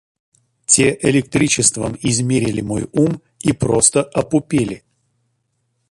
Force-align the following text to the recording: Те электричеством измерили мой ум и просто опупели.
Те 0.65 0.97
электричеством 1.03 1.95
измерили 2.01 2.61
мой 2.61 2.89
ум 2.91 3.21
и 3.41 3.53
просто 3.53 4.01
опупели. 4.01 4.83